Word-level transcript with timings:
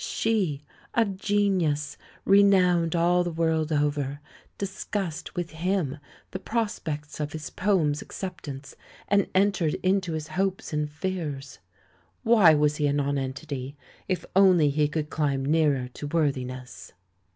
She, 0.03 0.63
a 0.95 1.05
genius, 1.05 1.95
renowned 2.25 2.95
all 2.95 3.23
the 3.23 3.29
world 3.29 3.71
over, 3.71 4.19
discussed 4.57 5.35
with 5.35 5.51
him 5.51 5.99
the 6.31 6.39
prospects 6.39 7.19
of 7.19 7.33
his 7.33 7.51
poems' 7.51 8.01
acceptance 8.01 8.75
and 9.09 9.27
entered 9.35 9.75
into 9.83 10.13
his 10.13 10.29
hopes 10.29 10.73
and.fears! 10.73 11.59
Why 12.23 12.55
was 12.55 12.77
he 12.77 12.87
a 12.87 12.93
nonentity? 12.93 13.77
If 14.07 14.25
only 14.35 14.71
he 14.71 14.87
could 14.87 15.11
climb 15.11 15.45
nearer 15.45 15.87
to 15.89 16.07
worthiness 16.07 16.93